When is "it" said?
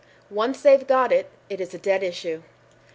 1.11-1.29, 1.47-1.61